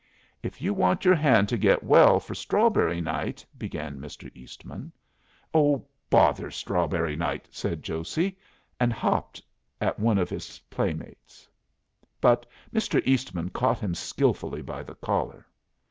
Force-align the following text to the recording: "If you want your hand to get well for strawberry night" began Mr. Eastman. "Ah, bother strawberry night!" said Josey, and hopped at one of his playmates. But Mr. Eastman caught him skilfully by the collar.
"If 0.41 0.63
you 0.63 0.73
want 0.73 1.05
your 1.05 1.13
hand 1.13 1.47
to 1.49 1.59
get 1.59 1.83
well 1.83 2.19
for 2.19 2.33
strawberry 2.33 3.01
night" 3.01 3.45
began 3.59 3.99
Mr. 3.99 4.35
Eastman. 4.35 4.91
"Ah, 5.53 5.75
bother 6.09 6.49
strawberry 6.49 7.15
night!" 7.15 7.47
said 7.51 7.83
Josey, 7.83 8.35
and 8.79 8.91
hopped 8.91 9.43
at 9.79 9.99
one 9.99 10.17
of 10.17 10.31
his 10.31 10.57
playmates. 10.71 11.47
But 12.19 12.47
Mr. 12.73 12.99
Eastman 13.05 13.49
caught 13.51 13.77
him 13.77 13.93
skilfully 13.93 14.63
by 14.63 14.81
the 14.81 14.95
collar. 14.95 15.45